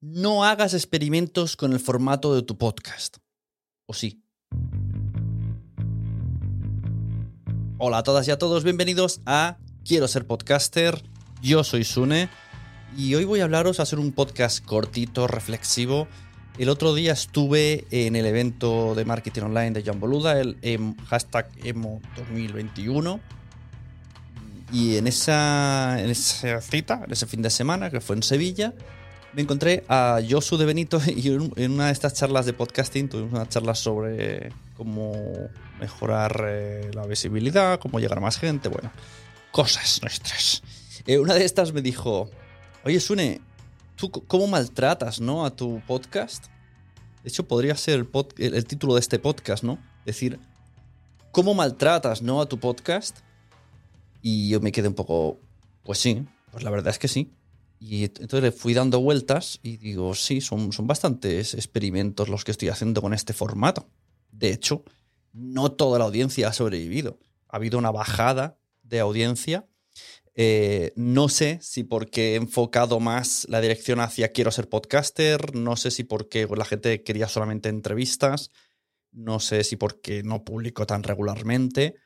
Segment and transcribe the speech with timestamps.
[0.00, 3.18] No hagas experimentos con el formato de tu podcast.
[3.86, 4.20] ¿O sí?
[7.78, 11.00] Hola a todas y a todos, bienvenidos a Quiero ser podcaster.
[11.40, 12.28] Yo soy Sune
[12.96, 16.08] y hoy voy a hablaros a hacer un podcast cortito, reflexivo.
[16.58, 20.96] El otro día estuve en el evento de marketing online de John Boluda, el em-
[21.06, 23.37] hashtag EMO 2021.
[24.72, 28.74] Y en esa, en esa cita, en ese fin de semana, que fue en Sevilla,
[29.32, 33.32] me encontré a Josu de Benito y en una de estas charlas de podcasting tuvimos
[33.32, 35.12] una charla sobre cómo
[35.80, 38.90] mejorar eh, la visibilidad, cómo llegar a más gente, bueno,
[39.52, 40.62] cosas nuestras.
[41.06, 42.28] Eh, una de estas me dijo,
[42.84, 43.40] oye Sune,
[43.96, 45.46] ¿tú cómo maltratas ¿no?
[45.46, 46.46] a tu podcast?
[47.22, 48.06] De hecho, podría ser
[48.38, 49.78] el- el título de este podcast, ¿no?
[50.04, 50.38] Decir,
[51.32, 52.40] ¿cómo maltratas ¿no?
[52.40, 53.18] a tu podcast?
[54.20, 55.38] Y yo me quedé un poco,
[55.82, 57.32] pues sí, pues la verdad es que sí.
[57.78, 62.44] Y ent- entonces le fui dando vueltas y digo, sí, son, son bastantes experimentos los
[62.44, 63.88] que estoy haciendo con este formato.
[64.32, 64.84] De hecho,
[65.32, 67.18] no toda la audiencia ha sobrevivido.
[67.48, 69.68] Ha habido una bajada de audiencia.
[70.34, 75.76] Eh, no sé si porque he enfocado más la dirección hacia quiero ser podcaster, no
[75.76, 78.50] sé si porque la gente quería solamente entrevistas,
[79.12, 81.96] no sé si porque no publico tan regularmente.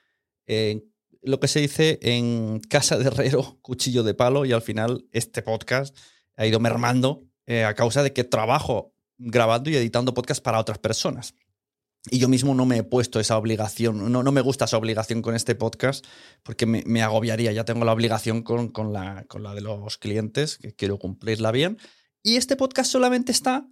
[0.46, 0.84] Eh,
[1.22, 5.42] lo que se dice en casa de herrero, cuchillo de palo, y al final este
[5.42, 5.96] podcast
[6.36, 10.78] ha ido mermando eh, a causa de que trabajo grabando y editando podcast para otras
[10.78, 11.34] personas.
[12.10, 15.22] Y yo mismo no me he puesto esa obligación, no, no me gusta esa obligación
[15.22, 16.04] con este podcast
[16.42, 20.58] porque me, agobiaría, ya tengo la obligación con, con la, con la de los clientes,
[20.58, 21.78] que quiero cumplirla bien.
[22.24, 23.68] Y este podcast solamente está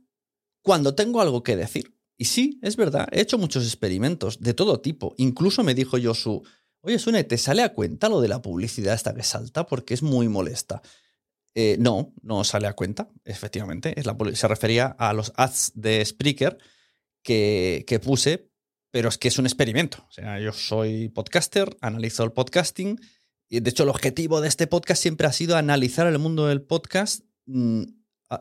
[0.62, 1.96] cuando tengo algo que decir.
[2.16, 5.14] Y sí, es verdad, he hecho muchos experimentos de todo tipo.
[5.16, 6.42] Incluso me dijo Josu,
[6.82, 9.66] oye Sune, ¿te sale a cuenta lo de la publicidad esta que salta?
[9.66, 10.82] Porque es muy molesta.
[11.54, 13.98] Eh, no, no sale a cuenta, efectivamente.
[13.98, 16.58] Es la, se refería a los ads de Spreaker
[17.22, 18.50] que, que puse,
[18.92, 20.04] pero es que es un experimento.
[20.08, 23.00] O sea, yo soy podcaster, analizo el podcasting.
[23.48, 26.62] Y de hecho, el objetivo de este podcast siempre ha sido analizar el mundo del
[26.62, 27.82] podcast mm,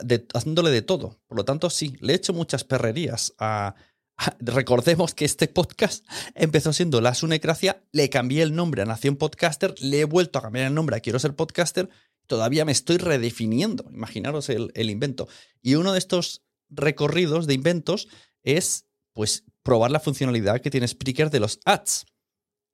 [0.04, 1.20] de- haciéndole de todo.
[1.28, 3.74] Por lo tanto, sí, le he hecho muchas perrerías a.
[4.40, 6.06] recordemos que este podcast
[6.36, 10.42] empezó siendo La Sunecracia, le cambié el nombre a Nación Podcaster, le he vuelto a
[10.42, 11.90] cambiar el nombre a Quiero ser podcaster,
[12.28, 13.90] todavía me estoy redefiniendo.
[13.92, 15.28] Imaginaros el, el invento.
[15.62, 18.08] Y uno de estos recorridos de inventos
[18.44, 22.06] es, pues, probar la funcionalidad que tiene Spreaker de los ads.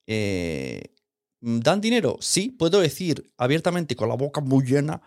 [0.08, 0.94] Eh,
[1.42, 2.18] ¿Dan dinero?
[2.22, 5.02] Sí, puedo decir abiertamente y con la boca muy llena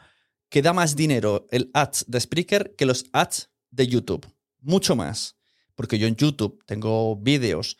[0.48, 4.26] que da más dinero el ads de Spreaker que los ads de YouTube.
[4.60, 5.37] Mucho más.
[5.78, 7.76] Porque yo en YouTube tengo vídeos,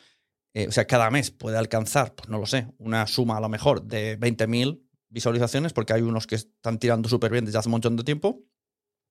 [0.55, 3.49] eh, o sea, cada mes puede alcanzar, pues no lo sé, una suma a lo
[3.49, 7.73] mejor de 20.000 visualizaciones, porque hay unos que están tirando súper bien desde hace un
[7.73, 8.45] montón de tiempo.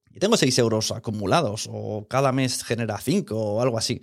[0.10, 4.00] Y tengo 6 euros acumulados, o cada mes genera 5 o algo así.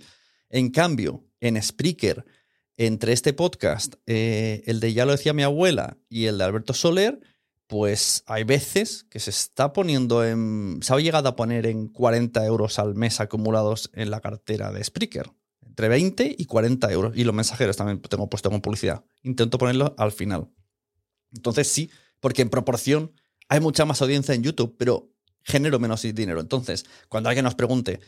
[0.49, 2.23] En cambio, en Spreaker,
[2.77, 6.75] entre este podcast, eh, el de Ya lo decía mi abuela y el de Alberto
[6.75, 7.19] Soler,
[7.67, 10.79] pues hay veces que se está poniendo en.
[10.81, 14.83] Se ha llegado a poner en 40 euros al mes acumulados en la cartera de
[14.83, 15.31] Spreaker.
[15.65, 17.17] Entre 20 y 40 euros.
[17.17, 19.03] Y los mensajeros también tengo puesto con publicidad.
[19.23, 20.49] Intento ponerlo al final.
[21.33, 21.89] Entonces sí,
[22.19, 23.11] porque en proporción
[23.49, 25.11] hay mucha más audiencia en YouTube, pero
[25.43, 26.39] genero menos dinero.
[26.39, 27.99] Entonces, cuando alguien nos pregunte,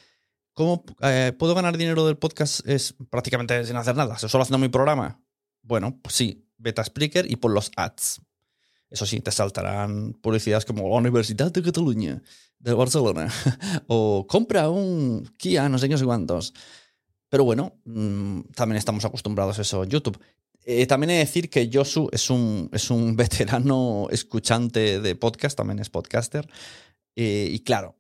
[0.54, 2.68] ¿cómo eh, puedo ganar dinero del podcast?
[2.68, 5.22] Es prácticamente sin hacer nada, solo haciendo mi programa.
[5.62, 8.22] Bueno, pues sí, beta Spreaker y por los ads.
[8.90, 12.22] Eso sí, te saltarán publicidades como Universidad de Cataluña,
[12.60, 13.32] de Barcelona,
[13.88, 16.54] o compra un Kia, no sé qué, no sé cuántos.
[17.30, 20.20] Pero bueno, mm, también estamos acostumbrados a eso en YouTube.
[20.64, 25.58] Eh, también he de decir que Josu es un, es un veterano escuchante de podcast,
[25.58, 26.48] también es podcaster.
[27.16, 27.98] Eh, y claro,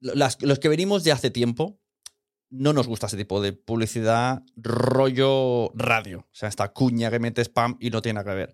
[0.00, 1.78] los que venimos de hace tiempo,
[2.50, 6.20] no nos gusta ese tipo de publicidad rollo radio.
[6.20, 8.52] O sea, esta cuña que mete spam y no tiene nada que ver.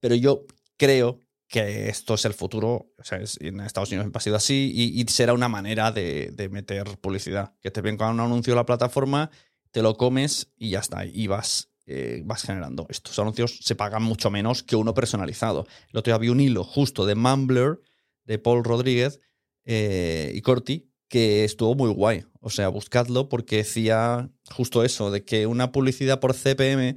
[0.00, 0.46] Pero yo
[0.80, 2.92] creo que esto es el futuro.
[2.98, 6.98] O sea, en Estados Unidos ha sido así y, será una manera de, de, meter
[6.98, 7.52] publicidad.
[7.60, 9.30] Que te venga un anuncio a la plataforma,
[9.70, 11.04] te lo comes y ya está.
[11.04, 12.86] Y vas eh, vas generando.
[12.88, 15.66] Estos anuncios se pagan mucho menos que uno personalizado.
[15.90, 17.80] El otro día vi un hilo justo de Mumbler,
[18.24, 19.18] de Paul Rodríguez
[19.64, 22.26] eh, y Corti, que estuvo muy guay.
[22.40, 26.94] O sea, buscadlo porque decía justo eso, de que una publicidad por CPM,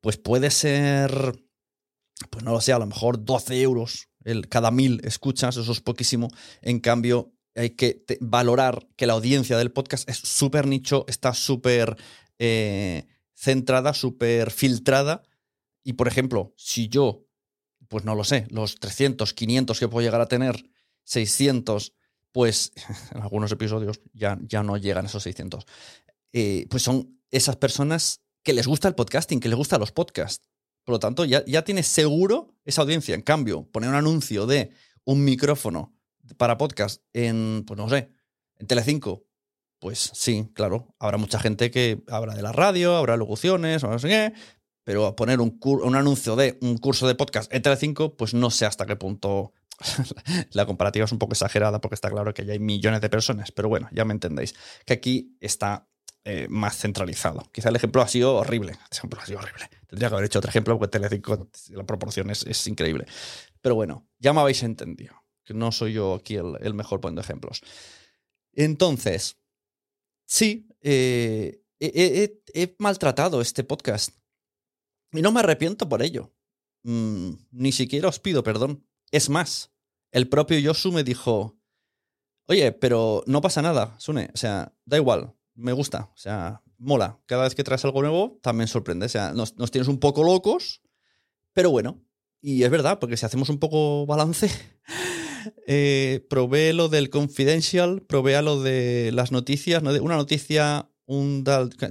[0.00, 1.44] pues puede ser,
[2.28, 5.80] pues no lo sé, a lo mejor 12 euros el, cada mil escuchas, eso es
[5.80, 6.28] poquísimo.
[6.60, 11.96] En cambio, hay que valorar que la audiencia del podcast es súper nicho, está súper...
[12.38, 13.06] Eh,
[13.40, 15.22] centrada, súper filtrada.
[15.82, 17.26] Y por ejemplo, si yo,
[17.88, 20.70] pues no lo sé, los 300, 500 que puedo llegar a tener,
[21.04, 21.94] 600,
[22.32, 22.72] pues
[23.14, 25.64] en algunos episodios ya, ya no llegan esos 600.
[26.32, 30.46] Eh, pues son esas personas que les gusta el podcasting, que les gustan los podcasts.
[30.84, 33.14] Por lo tanto, ya, ya tienes seguro esa audiencia.
[33.14, 34.72] En cambio, poner un anuncio de
[35.04, 35.94] un micrófono
[36.36, 38.10] para podcast en, pues no sé,
[38.58, 39.30] en Telecinco
[39.80, 44.08] pues sí, claro, habrá mucha gente que habla de la radio, habrá locuciones, no sé
[44.08, 44.32] qué,
[44.84, 48.66] pero poner un, un anuncio de un curso de podcast entre 5, pues no sé
[48.66, 49.54] hasta qué punto
[50.52, 53.52] la comparativa es un poco exagerada porque está claro que ya hay millones de personas,
[53.52, 54.54] pero bueno, ya me entendéis,
[54.84, 55.88] que aquí está
[56.24, 57.48] eh, más centralizado.
[57.50, 59.79] Quizá el ejemplo ha sido horrible, el ejemplo ha sido horrible.
[59.90, 63.06] Tendría que haber hecho otro ejemplo porque Telecinco, la proporción es, increíble.
[63.60, 65.14] Pero bueno, ya me habéis entendido,
[65.44, 67.60] que no soy yo aquí el, el mejor poniendo ejemplos.
[68.52, 69.40] Entonces,
[70.30, 74.16] Sí, eh, he, maltratado este podcast.
[75.12, 76.32] Y no me arrepiento por ello.
[76.84, 78.86] Mm, ni siquiera os pido perdón.
[79.10, 79.72] Es más,
[80.12, 81.58] el propio Yosu me dijo,
[82.46, 84.30] oye, pero no pasa nada, Sune.
[84.32, 86.12] O sea, da igual, me gusta.
[86.14, 87.20] O sea, mola.
[87.26, 89.06] Cada vez que traes algo nuevo, también sorprende.
[89.06, 90.82] O sea, nos, tienes un poco locos,
[91.52, 92.02] pero bueno.
[92.42, 94.50] Y es verdad, porque si hacemos un poco balance,
[95.66, 101.44] eh, probé lo del confidential, probé lo de las noticias, una noticia, un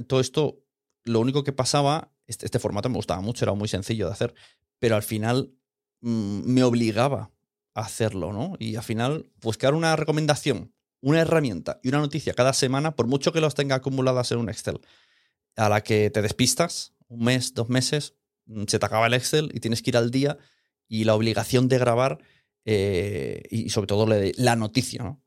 [0.07, 0.63] todo esto,
[1.05, 4.33] lo único que pasaba, este, este, formato me gustaba mucho, era muy sencillo de hacer,
[4.79, 5.53] pero al final
[6.01, 7.31] mm, me obligaba
[7.75, 8.55] a hacerlo, ¿no?
[8.57, 13.31] Y al final buscar una recomendación, una herramienta y una noticia cada semana, por mucho
[13.31, 14.79] que los tenga acumuladas en un Excel,
[15.55, 18.15] a la que te despistas, un mes, dos meses,
[18.45, 20.37] mm, se te acaba el Excel y tienes que ir al día
[20.87, 22.19] y la obligación de grabar
[22.65, 25.03] eh, y sobre todo la noticia.
[25.03, 25.23] ¿no?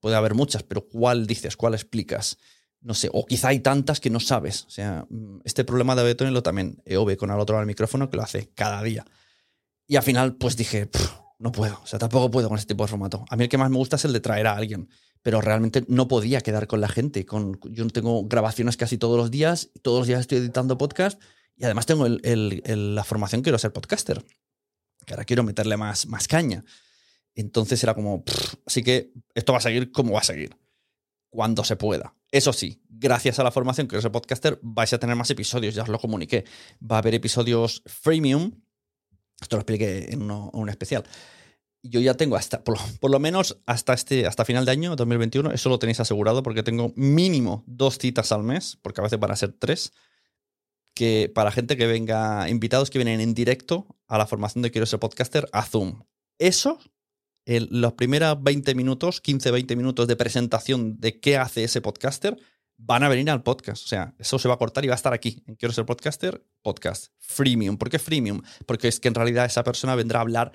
[0.00, 1.56] Puede haber muchas, pero ¿cuál dices?
[1.56, 2.38] ¿Cuál explicas?
[2.80, 4.64] No sé, o quizá hay tantas que no sabes.
[4.64, 8.16] O sea, mm, este problema de lo también EOB con el otro al micrófono que
[8.16, 9.04] lo hace cada día.
[9.88, 10.88] Y al final, pues dije,
[11.38, 11.80] no puedo.
[11.82, 13.24] O sea, tampoco puedo con este tipo de formato.
[13.28, 14.88] A mí el que más me gusta es el de traer a alguien.
[15.22, 17.26] Pero realmente no podía quedar con la gente.
[17.26, 19.70] Con, yo tengo grabaciones casi todos los días.
[19.82, 21.20] Todos los días estoy editando podcast.
[21.56, 24.22] Y además tengo la formación, quiero ser podcaster
[25.06, 26.64] que ahora quiero meterle más, más caña.
[27.34, 28.24] Entonces era como,
[28.66, 30.56] así que esto va a seguir como va a seguir,
[31.30, 32.14] cuando se pueda.
[32.30, 35.74] Eso sí, gracias a la formación que es el podcaster, vais a tener más episodios,
[35.74, 36.44] ya os lo comuniqué.
[36.82, 38.60] Va a haber episodios freemium,
[39.40, 41.04] esto lo expliqué en un especial.
[41.82, 45.68] Yo ya tengo hasta, por lo, menos hasta, este, hasta final de año, 2021, eso
[45.68, 49.36] lo tenéis asegurado porque tengo mínimo dos citas al mes, porque a veces van a
[49.36, 49.92] ser tres,
[50.94, 54.86] que para gente que venga, invitados que vienen en directo a la formación de Quiero
[54.86, 56.02] ser podcaster a Zoom.
[56.38, 56.80] Eso,
[57.44, 62.36] en los primeros 20 minutos, 15-20 minutos de presentación de qué hace ese podcaster,
[62.78, 63.84] van a venir al podcast.
[63.84, 65.42] O sea, eso se va a cortar y va a estar aquí.
[65.46, 67.12] En Quiero ser podcaster, podcast.
[67.18, 67.76] Freemium.
[67.76, 68.42] ¿Por qué freemium?
[68.66, 70.52] Porque es que en realidad esa persona vendrá a hablar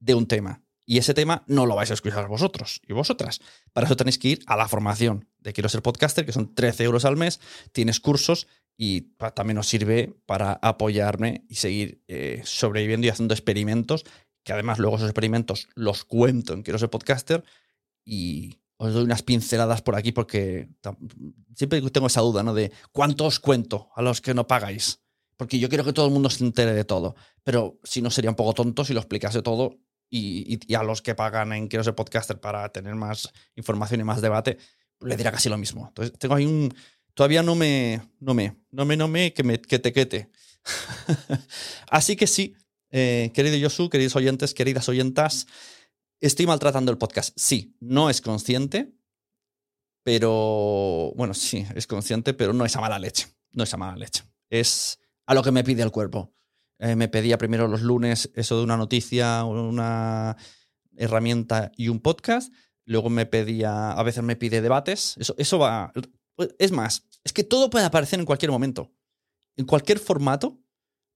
[0.00, 0.62] de un tema.
[0.88, 3.40] Y ese tema no lo vais a escuchar vosotros y vosotras.
[3.72, 6.84] Para eso tenéis que ir a la formación de Quiero ser podcaster, que son 13
[6.84, 7.40] euros al mes.
[7.72, 14.04] Tienes cursos y también os sirve para apoyarme y seguir eh, sobreviviendo y haciendo experimentos,
[14.44, 17.42] que además luego esos experimentos los cuento en Quiero ser podcaster
[18.04, 20.68] y os doy unas pinceladas por aquí porque
[21.54, 22.54] siempre tengo esa duda, ¿no?
[22.54, 25.00] De cuánto os cuento a los que no pagáis.
[25.36, 27.14] Porque yo quiero que todo el mundo se entere de todo.
[27.42, 29.78] Pero si no sería un poco tonto si lo explicase todo
[30.10, 34.20] y, a los que pagan en Quiero ser podcaster para tener más información y más
[34.20, 34.58] debate,
[35.00, 35.88] le dirá casi lo mismo.
[35.88, 36.74] Entonces, tengo ahí un.
[37.14, 38.00] Todavía no me.
[38.20, 38.56] No me.
[38.70, 40.30] No me, no me, que me que te quete.
[41.90, 42.54] Así que sí,
[42.90, 45.46] eh, querido Yosu, queridos oyentes, queridas oyentas,
[46.20, 47.32] estoy maltratando el podcast.
[47.36, 48.94] Sí, no es consciente,
[50.02, 51.12] pero.
[51.16, 53.26] Bueno, sí, es consciente, pero no es a mala leche.
[53.52, 54.24] No es a mala leche.
[54.50, 56.32] Es a lo que me pide el cuerpo.
[56.78, 60.36] Eh, me pedía primero los lunes eso de una noticia, una
[60.96, 62.52] herramienta y un podcast.
[62.84, 65.16] Luego me pedía, a veces me pide debates.
[65.18, 65.92] Eso, eso va.
[66.58, 68.92] Es más, es que todo puede aparecer en cualquier momento.
[69.56, 70.60] En cualquier formato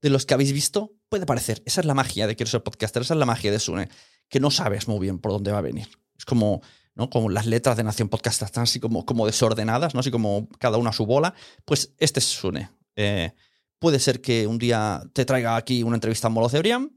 [0.02, 1.62] de los que habéis visto puede aparecer.
[1.66, 3.88] Esa es la magia de Quiero ser podcaster, esa es la magia de Sune,
[4.30, 5.88] que no sabes muy bien por dónde va a venir.
[6.16, 6.62] Es como,
[6.94, 7.10] ¿no?
[7.10, 10.00] Como las letras de Nación Podcast están así como, como desordenadas, ¿no?
[10.00, 11.34] Así como cada una a su bola.
[11.66, 12.70] Pues este es Sune.
[12.96, 13.34] Eh,
[13.80, 16.92] Puede ser que un día te traiga aquí una entrevista a Molo Cebrián,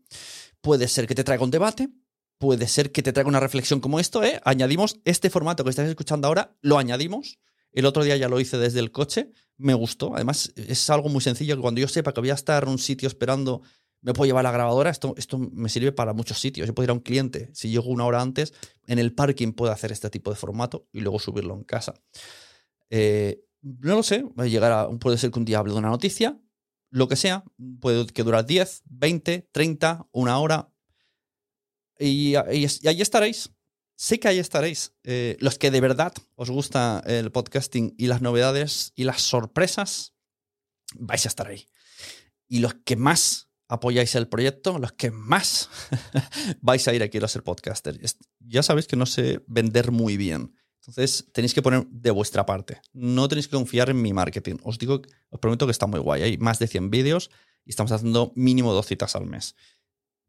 [0.59, 1.87] puede ser que te traiga un debate,
[2.37, 4.41] puede ser que te traiga una reflexión como esto, ¿eh?
[4.43, 7.39] Añadimos este formato que estáis escuchando ahora, lo añadimos.
[7.71, 10.13] El otro día ya lo hice desde el coche, me gustó.
[10.13, 12.79] Además, es algo muy sencillo que cuando yo sepa que voy a estar en un
[12.79, 13.61] sitio esperando,
[14.03, 14.91] me puedo llevar la grabadora.
[14.91, 16.67] Esto, esto me sirve para muchos sitios.
[16.67, 18.53] Yo puedo ir a un cliente, si llego una hora antes,
[18.85, 21.95] en el parking puedo hacer este tipo de formato y luego subirlo en casa.
[22.89, 26.37] Eh, no lo sé, llegar a, puede ser que un día hable de una noticia,
[26.89, 27.43] lo que sea,
[27.79, 30.69] puede que durar 10, 20, 30, una hora.
[31.97, 33.51] Y, ahí estaréis.
[33.95, 34.93] Sé que ahí estaréis.
[35.03, 40.13] Eh, los que de verdad os gusta el podcasting y las novedades y las sorpresas,
[40.95, 41.69] vais a estar ahí.
[42.47, 45.69] Y los que más apoyáis el proyecto, los que más
[46.61, 47.99] vais a ir a Quiero ser podcaster.
[48.39, 50.55] Ya sabéis que no sé vender muy bien.
[50.79, 52.81] Entonces tenéis que poner de vuestra parte.
[52.93, 54.57] No tenéis que confiar en mi marketing.
[54.63, 56.21] Os digo, os prometo que está muy guay.
[56.21, 57.31] Hay más de 100 vídeos
[57.65, 59.55] y estamos haciendo mínimo dos citas al mes.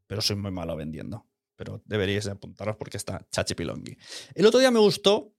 [0.06, 1.26] Pero soy muy malo vendiendo.
[1.56, 3.98] Pero deberíais apuntaros porque está chachipilongui.
[4.34, 5.34] El otro día me gustó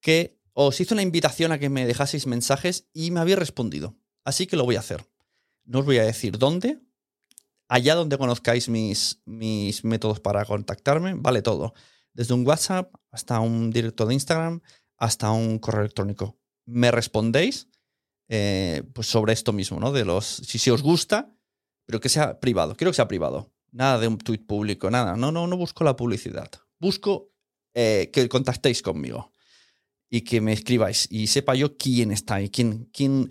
[0.00, 3.96] que os hice una invitación a que me dejaseis mensajes y me había respondido.
[4.24, 5.04] Así que lo voy a hacer.
[5.64, 6.80] No os voy a decir dónde.
[7.68, 11.74] Allá donde conozcáis mis, mis métodos para contactarme, vale todo
[12.14, 14.60] desde un WhatsApp hasta un directo de Instagram,
[14.96, 16.38] hasta un correo electrónico.
[16.64, 17.68] Me respondéis
[18.28, 19.92] eh, pues sobre esto mismo, ¿no?
[19.92, 21.36] De los, si, si os gusta,
[21.84, 22.76] pero que sea privado.
[22.76, 23.52] Quiero que sea privado.
[23.72, 25.16] Nada de un tuit público, nada.
[25.16, 26.50] No, no, no busco la publicidad.
[26.78, 27.32] Busco
[27.74, 29.32] eh, que contactéis conmigo
[30.08, 33.30] y que me escribáis y sepa yo quién está ahí, quién, quién,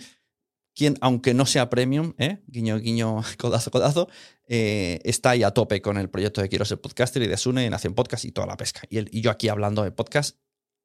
[0.76, 2.40] quien, aunque no sea premium, ¿eh?
[2.48, 4.10] guiño, guiño, codazo, codazo,
[4.48, 7.70] eh, está ahí a tope con el proyecto de Quiero ser podcaster y de Sune,
[7.70, 8.82] Nación Podcast y toda la pesca.
[8.90, 10.38] Y, yo aquí hablando de podcast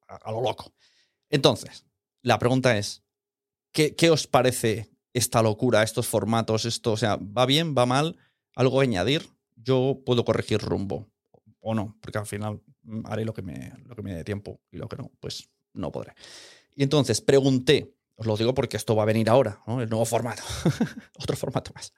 [0.07, 0.75] a, lo loco.
[1.31, 1.85] Entonces,
[2.23, 3.03] la pregunta es,
[3.73, 6.93] ¿qué, ¿qué, os parece esta locura, estos formatos, esto?
[6.93, 8.17] O sea, ¿va bien, va mal?
[8.55, 9.29] ¿Algo añadir?
[9.57, 11.11] Yo puedo corregir rumbo
[11.61, 14.61] o no, porque al final mm, haré lo que me, lo que me dé tiempo
[14.71, 16.15] y lo que no, pues no podré.
[16.75, 19.81] Y entonces pregunté os lo digo porque esto va a venir ahora, ¿no?
[19.81, 20.43] el nuevo formato.
[21.23, 21.95] Otro formato más.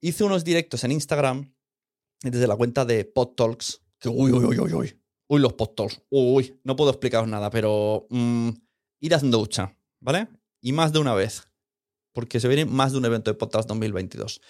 [0.00, 1.52] Hice unos directos en Instagram
[2.22, 3.82] desde la cuenta de PodTalks.
[3.98, 5.02] Que uy, uy, uy, uy, uy.
[5.26, 6.00] Uy, los PodTalks.
[6.10, 8.50] Uy, no puedo explicaros nada, pero mm,
[9.00, 10.28] ir haciendo ducha, ¿vale?
[10.60, 11.48] Y más de una vez.
[12.12, 14.40] Porque se viene más de un evento de podcast 2022.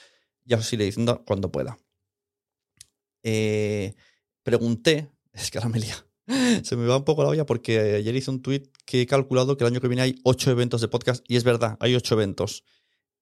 [0.44, 1.78] Ya os iré diciendo cuando pueda.
[3.22, 3.94] Eh,
[4.42, 5.96] pregunté, es que ahora me lía.
[6.64, 9.56] Se me va un poco la olla porque ayer hice un tweet que he calculado
[9.56, 12.14] que el año que viene hay ocho eventos de podcast y es verdad, hay ocho
[12.14, 12.64] eventos.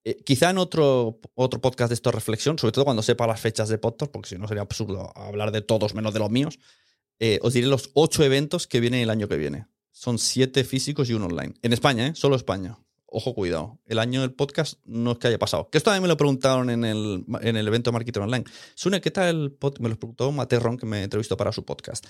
[0.05, 3.69] Eh, quizá en otro, otro podcast de esto reflexión, sobre todo cuando sepa las fechas
[3.69, 6.59] de podcast, porque si no sería absurdo hablar de todos menos de los míos,
[7.19, 9.67] eh, os diré los ocho eventos que vienen el año que viene.
[9.93, 11.55] Son siete físicos y uno online.
[11.63, 12.13] En España, ¿eh?
[12.15, 12.79] Solo España.
[13.13, 13.81] Ojo, cuidado.
[13.87, 15.69] El año del podcast no es que haya pasado.
[15.69, 18.45] Que esto también me lo preguntaron en el, en el evento Marketing Online.
[18.75, 19.83] Sune, ¿qué tal el podcast?
[19.83, 22.07] Me lo preguntó Materrón, que me entrevistó para su podcast.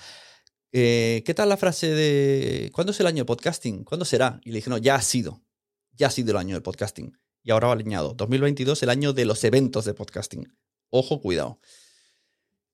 [0.73, 3.83] Eh, ¿qué tal la frase de ¿cuándo es el año de podcasting?
[3.83, 4.39] ¿Cuándo será?
[4.43, 5.41] Y le dije, no, ya ha sido.
[5.97, 7.17] Ya ha sido el año del podcasting.
[7.43, 8.13] y ahora va alineado.
[8.13, 10.47] 2022, el año de los eventos de podcasting.
[10.89, 11.59] Ojo, cuidado.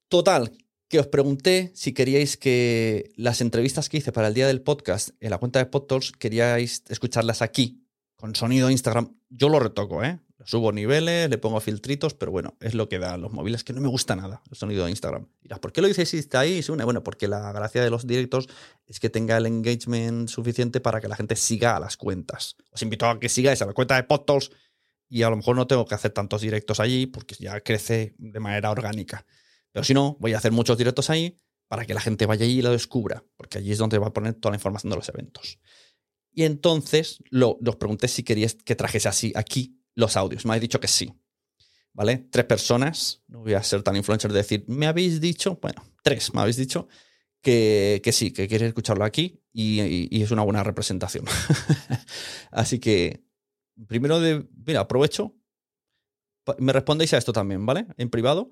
[0.09, 0.51] Total,
[0.89, 5.09] que os pregunté si queríais que las entrevistas que hice para el día del podcast
[5.19, 7.85] en la cuenta de PodTools queríais escucharlas aquí,
[8.15, 9.17] con sonido Instagram.
[9.29, 10.19] Yo lo retoco, ¿eh?
[10.47, 13.81] Subo niveles, le pongo filtritos, pero bueno, es lo que dan los móviles, que no
[13.81, 15.27] me gusta nada el sonido de Instagram.
[15.41, 16.63] Dirás, ¿por qué lo dices si está ahí?
[16.85, 18.47] Bueno, porque la gracia de los directos
[18.85, 22.55] es que tenga el engagement suficiente para que la gente siga a las cuentas.
[22.71, 24.51] Os invito a que sigáis a la cuenta de PodTools
[25.09, 28.39] y a lo mejor no tengo que hacer tantos directos allí porque ya crece de
[28.39, 29.25] manera orgánica.
[29.73, 32.59] Pero si no, voy a hacer muchos directos ahí para que la gente vaya allí
[32.59, 35.09] y lo descubra, porque allí es donde va a poner toda la información de los
[35.09, 35.59] eventos.
[36.31, 40.45] Y entonces lo, os pregunté si queríais que trajese así aquí los audios.
[40.45, 41.11] Me habéis dicho que sí.
[41.91, 42.27] ¿Vale?
[42.31, 43.23] Tres personas.
[43.27, 46.57] No voy a ser tan influencer de decir, me habéis dicho, bueno, tres me habéis
[46.57, 46.87] dicho
[47.41, 51.25] que, sí, que queréis escucharlo aquí y, es una buena representación.
[52.51, 53.25] así que,
[53.87, 55.35] primero de, mira, aprovecho.
[56.59, 57.87] Me respondéis a esto también, ¿vale?
[57.97, 58.51] En privado.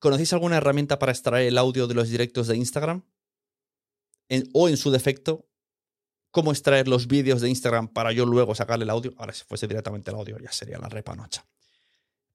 [0.00, 3.04] ¿Conocéis alguna herramienta para extraer el audio de los directos de Instagram?
[4.52, 5.47] o en su defecto,
[6.30, 9.14] cómo extraer los vídeos de Instagram para yo luego sacarle el audio.
[9.16, 11.44] Ahora, si fuese directamente el audio, ya sería la repanocha.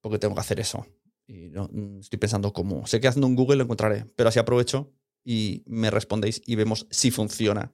[0.00, 0.86] Porque tengo que hacer eso.
[1.26, 2.86] Y no, mm, estoy pensando cómo.
[2.86, 4.92] Sé que haciendo un Google lo encontraré, pero así aprovecho
[5.24, 7.72] y me respondéis y vemos si funciona.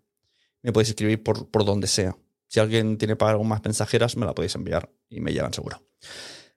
[0.62, 2.17] Me podéis escribir por, por donde sea.
[2.47, 5.83] Si alguien tiene para algo más mensajeras, me la podéis enviar y me llegan seguro.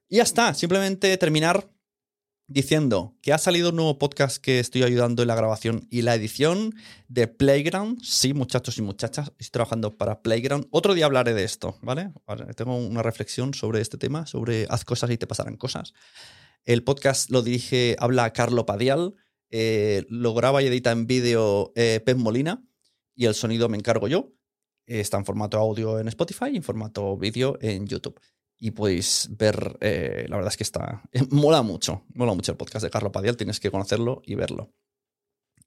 [0.07, 0.53] Y ya está.
[0.53, 1.69] Simplemente terminar
[2.47, 6.15] diciendo que ha salido un nuevo podcast que estoy ayudando en la grabación y la
[6.15, 6.75] edición
[7.07, 8.01] de Playground.
[8.03, 10.67] Sí, muchachos y muchachas, estoy trabajando para Playground.
[10.71, 12.11] Otro día hablaré de esto, ¿vale?
[12.55, 15.93] Tengo una reflexión sobre este tema, sobre haz cosas y te pasarán cosas.
[16.65, 19.15] El podcast lo dirige, habla Carlo Padial,
[19.49, 22.63] eh, lo graba y edita en vídeo eh, Pep Molina
[23.15, 24.33] y el sonido me encargo yo.
[24.85, 28.19] Está en formato audio en Spotify y en formato vídeo en YouTube
[28.63, 32.85] y podéis ver, eh, la verdad es que está, mola mucho, mola mucho el podcast
[32.85, 34.71] de Carlos Padial, tienes que conocerlo y verlo.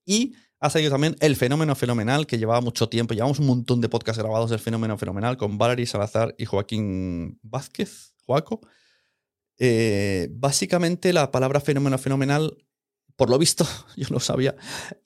[0.07, 3.90] Y ha salido también El Fenómeno Fenomenal, que llevaba mucho tiempo, llevamos un montón de
[3.90, 8.62] podcasts grabados del Fenómeno Fenomenal con Valerie Salazar y Joaquín Vázquez, Joaco.
[9.59, 12.57] Eh, básicamente la palabra fenómeno fenomenal
[13.16, 14.55] por lo visto, yo no sabía,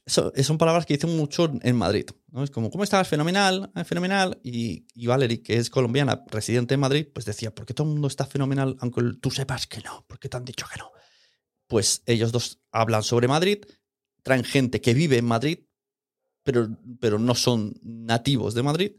[0.07, 2.07] son palabras que dicen mucho en Madrid.
[2.43, 3.09] Es como, ¿cómo estás?
[3.09, 4.39] Fenomenal, eh, fenomenal.
[4.43, 7.95] Y, y Valerie, que es colombiana, residente en Madrid, pues decía, ¿por qué todo el
[7.95, 10.05] mundo está fenomenal aunque tú sepas que no?
[10.07, 10.91] ¿Por qué te han dicho que no?
[11.67, 13.59] Pues ellos dos hablan sobre Madrid,
[14.23, 15.61] traen gente que vive en Madrid,
[16.43, 16.69] pero,
[17.01, 18.93] pero no son nativos de Madrid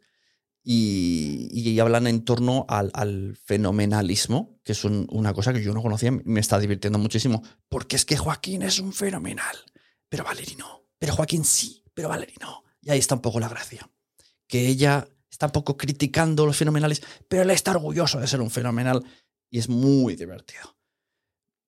[0.63, 6.39] y, hablan en torno al, fenomenalismo, que es una cosa que yo no conocía, me
[6.39, 9.55] está divirtiendo muchísimo, porque es que Joaquín es un fenomenal,
[10.09, 12.63] pero Valerie no, pero Joaquín sí, pero Valerie no.
[12.81, 13.89] Y ahí está un poco la gracia,
[14.47, 18.51] que ella está un poco criticando los fenomenales, pero él está orgulloso de ser un
[18.51, 19.03] fenomenal
[19.49, 20.77] y es muy divertido.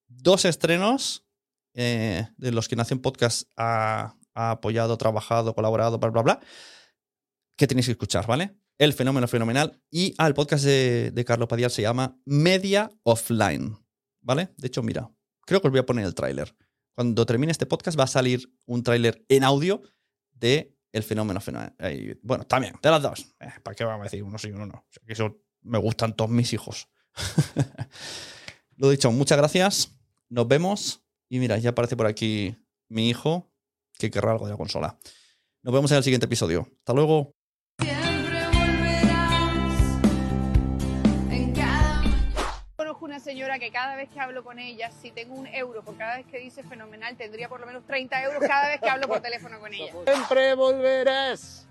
[0.08, 1.26] Dos estrenos
[1.74, 6.40] eh, de los que Nacen Podcast ha, ha apoyado, trabajado, colaborado, bla, bla, bla,
[7.58, 8.56] que tenéis que escuchar, ¿vale?
[8.78, 9.82] El fenómeno fenomenal.
[9.90, 13.78] Y al podcast de, Carlos Padial se llama Media Offline.
[14.22, 14.50] ¿Vale?
[14.58, 15.10] De hecho, mira,
[15.46, 16.56] creo que os voy a poner el tráiler.
[16.96, 19.82] Cuando termine este podcast va a salir un tráiler en audio
[20.32, 21.76] de El fenómeno fenomenal.
[22.22, 23.36] bueno, también, de las dos.
[23.40, 24.86] Eh, ¿Para qué vamos a decir uno sí y uno no?
[25.08, 26.88] eso me gustan todos mis hijos.
[28.76, 29.92] Lo dicho, muchas gracias.
[30.30, 31.04] Nos vemos.
[31.30, 32.56] Y mira, ya aparece por aquí
[32.90, 33.52] mi hijo
[33.98, 35.00] que querrá algo de la consola.
[35.64, 36.68] Nos vemos en el siguiente episodio.
[36.80, 37.36] Hasta luego.
[43.24, 46.26] Señora que cada vez que hablo con ella, si tengo un euro por cada vez
[46.26, 49.60] que dice fenomenal, tendría por lo menos 30 euros cada vez que hablo por teléfono
[49.60, 49.94] con ella.
[50.06, 51.66] Siempre volverás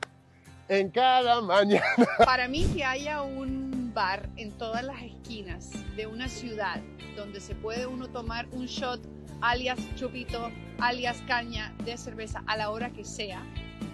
[0.68, 1.84] en cada mañana.
[2.24, 6.80] Para mí que haya un bar en todas las esquinas de una ciudad
[7.14, 9.00] donde se puede uno tomar un shot
[9.42, 13.42] alias chupito, alias caña de cerveza a la hora que sea,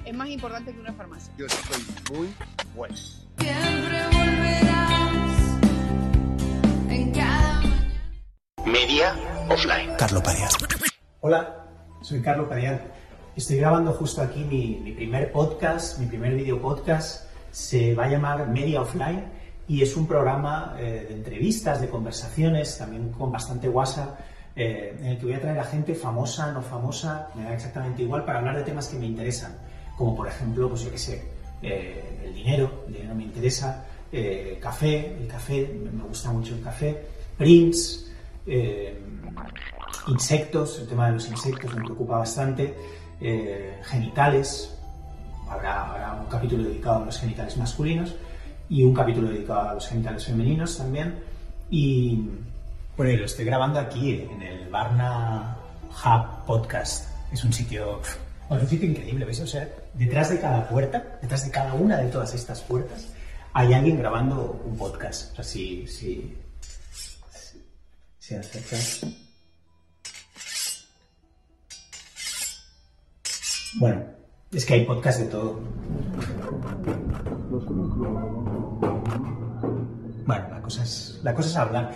[0.04, 1.32] es más importante que una farmacia.
[1.36, 1.84] Yo estoy
[2.16, 2.28] muy
[2.74, 2.94] bueno.
[2.94, 4.77] Siempre volverás
[8.72, 9.16] Media
[9.48, 9.96] Offline.
[9.96, 10.50] Carlo Padial.
[11.20, 11.66] Hola,
[12.02, 12.78] soy Carlo Padial.
[13.34, 17.30] Estoy grabando justo aquí mi, primer podcast, mi primer video podcast.
[17.50, 19.24] Se va a llamar Media Offline
[19.68, 24.18] y es un programa eh, de entrevistas, de conversaciones, también con bastante guasa,
[24.54, 28.02] eh, en el que voy a traer a gente famosa, no famosa, me da exactamente
[28.02, 29.56] igual, para hablar de temas que me interesan.
[29.96, 31.22] Como por ejemplo, pues yo qué sé,
[31.62, 33.86] eh, el dinero, el dinero me interesa,
[34.60, 37.02] café, el café, me gusta mucho el café,
[37.38, 38.07] prints,
[38.48, 38.98] eh,
[40.08, 42.74] insectos, el tema de los insectos me preocupa bastante,
[43.20, 44.78] eh, genitales,
[45.48, 48.14] habrá, un capítulo dedicado a los genitales masculinos
[48.68, 51.16] y un capítulo dedicado a los genitales femeninos también.
[51.70, 52.28] Y
[52.96, 55.56] bueno, y lo estoy grabando aquí en el Barna
[56.04, 57.08] Hub Podcast.
[57.32, 58.00] Es un sitio,
[58.48, 59.40] un sitio increíble, ¿veis?
[59.40, 63.08] O sea, detrás de cada puerta, detrás de cada una de todas estas puertas,
[63.52, 65.32] hay alguien grabando un podcast.
[65.32, 65.86] O sea, si,
[68.28, 69.06] si acercas.
[73.80, 74.02] Bueno,
[74.52, 75.60] es que hay podcast de todo.
[80.26, 81.92] Bueno, la cosa es, la cosa hablar.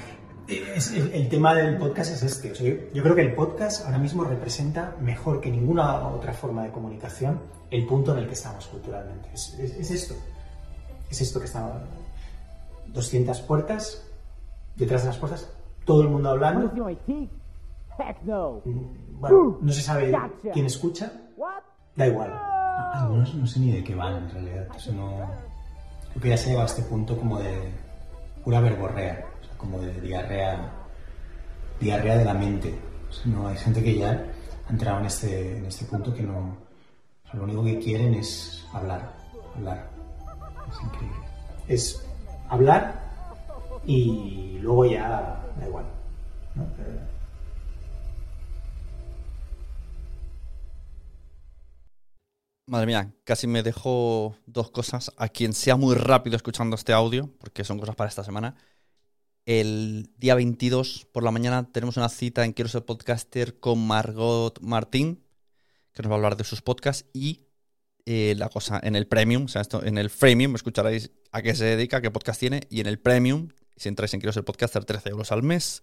[0.49, 2.89] Es- el, tema del podcast es este.
[2.95, 7.41] Yo, creo que el podcast ahora mismo representa mejor que ninguna otra forma de comunicación
[7.71, 9.29] el punto en el que estamos culturalmente.
[9.35, 10.15] Es, es- es esto.
[11.11, 11.85] Es esto que está.
[12.87, 14.03] 200 puertas,
[14.77, 15.47] detrás de las puertas,
[15.85, 16.69] todo el mundo hablando.
[18.65, 20.13] Mm, Bueno, no se sabe
[20.53, 21.13] quién escucha.
[21.97, 22.33] Da igual.
[22.95, 24.67] Algunos no sé ni de qué van en realidad.
[24.75, 25.31] O sea, no...
[26.11, 27.73] Creo que ya se ha llegado a este punto como de
[28.45, 30.71] pura verborrea, o sea, como de diarrea,
[31.81, 32.79] diarrea de la mente.
[33.09, 36.23] O sea, no, hay gente que ya ha entrado en este, en este punto que
[36.23, 36.39] no.
[36.39, 39.13] o sea, lo único que quieren es hablar,
[39.57, 39.89] hablar.
[40.71, 41.19] Es increíble.
[41.69, 42.07] Es
[42.49, 43.02] hablar
[43.87, 45.09] y luego ya
[45.59, 45.85] da igual.
[52.67, 55.13] Madre mía, casi me dejo dos cosas.
[55.17, 58.55] A quien sea muy rápido escuchando este audio, porque son cosas para esta semana.
[59.45, 64.61] El día 22 por la mañana tenemos una cita en Quiero ser podcaster con Margot
[64.63, 65.25] Martín,
[65.93, 67.41] que nos va a hablar de sus podcasts y
[68.07, 71.55] eh, la cosa en el premium, o sea, esto, en el freemium escucharéis a qué
[71.55, 74.85] se dedica, qué podcast tiene, y en el premium, si entráis en Quiero ser podcaster,
[74.85, 75.83] 13 euros al mes,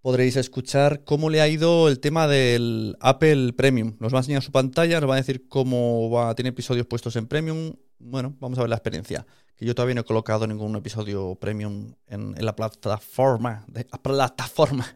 [0.00, 3.96] podréis escuchar cómo le ha ido el tema del Apple Premium.
[3.98, 7.16] Nos va a enseñar su pantalla, nos va a decir cómo va, tiene episodios puestos
[7.16, 7.74] en Premium.
[7.98, 9.26] Bueno, vamos a ver la experiencia.
[9.56, 14.86] Que yo todavía no he colocado ningún episodio Premium en, la plataforma de, la plataforma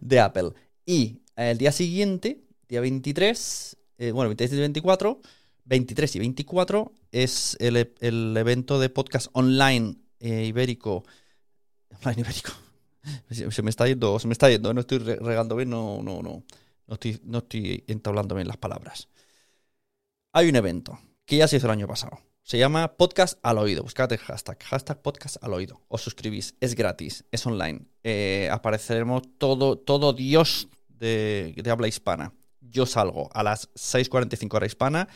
[0.00, 0.50] de Apple.
[0.84, 5.20] Y el día siguiente, día 23, eh, bueno, 23 y 24,
[5.64, 11.04] 23 y 24 es el, e- el evento de podcast online eh, ibérico.
[12.16, 12.52] Ibérico.
[13.30, 16.22] Se, me está yendo, se me está yendo, no estoy re- regando bien, no, no,
[16.22, 16.44] no,
[16.86, 19.08] no estoy, no estoy entablando bien las palabras.
[20.32, 22.20] Hay un evento que ya se hizo el año pasado.
[22.42, 23.82] Se llama Podcast al Oído.
[23.82, 25.80] Buscad el hashtag, hashtag Podcast al Oído.
[25.88, 27.86] Os suscribís, es gratis, es online.
[28.02, 32.32] Eh, apareceremos todo, todo Dios de, de habla hispana.
[32.60, 35.08] Yo salgo a las 6.45 hora hispana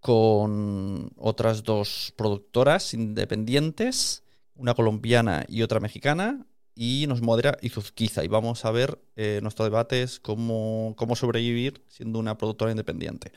[0.00, 4.22] con otras dos productoras independientes,
[4.58, 8.22] una colombiana y otra mexicana, y nos modera Izuzquiza.
[8.22, 13.32] Y vamos a ver eh, nuestro debate es cómo, cómo sobrevivir siendo una productora independiente.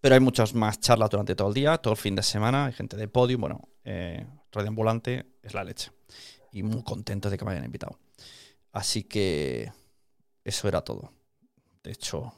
[0.00, 2.74] Pero hay muchas más charlas durante todo el día, todo el fin de semana, hay
[2.74, 5.90] gente de podio, bueno, eh, Radio Ambulante es la leche.
[6.52, 7.98] Y muy contento de que me hayan invitado.
[8.72, 9.72] Así que
[10.44, 11.12] eso era todo.
[11.82, 12.34] De hecho,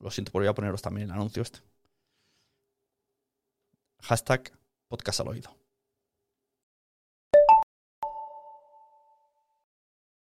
[0.00, 1.60] lo siento por voy a poneros también el anuncio este.
[4.02, 4.52] Hashtag
[4.88, 5.65] podcast al oído.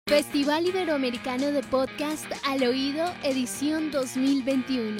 [0.09, 4.97] Festival Iberoamericano de Podcast al Oído, edición 2021.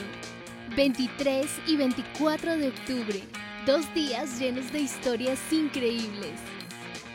[0.75, 3.23] 23 y 24 de octubre.
[3.65, 6.39] Dos días llenos de historias increíbles.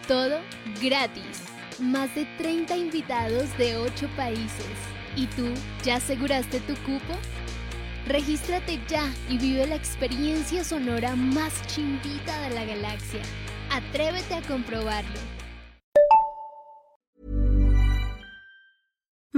[0.08, 0.40] Todo
[0.82, 1.44] gratis.
[1.78, 4.76] Más de 30 invitados de 8 países.
[5.14, 5.46] ¿Y tú
[5.84, 7.14] ya aseguraste tu cupo?
[8.08, 13.22] Regístrate ya y vive la experiencia sonora más chimbita de la galaxia.
[13.70, 15.33] Atrévete a comprobarlo.